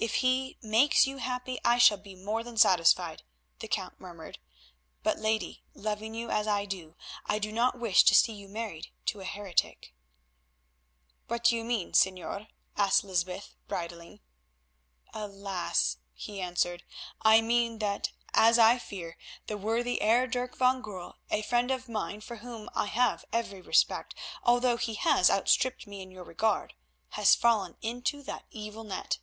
[0.00, 3.24] "If he makes you happy I shall be more than satisfied,"
[3.58, 4.38] the Count murmured,
[5.02, 6.94] "but, lady, loving you as I do,
[7.26, 9.92] I do not wish to see you married to a heretic."
[11.26, 14.20] "What do you mean, Señor?" asked Lysbeth, bridling.
[15.12, 16.84] "Alas!" he answered,
[17.22, 19.16] "I mean that, as I fear,
[19.48, 23.60] the worthy Heer Dirk van Goorl, a friend of mine for whom I have every
[23.60, 24.14] respect,
[24.44, 26.74] although he has outstripped me in your regard,
[27.10, 29.18] has fallen into that evil net."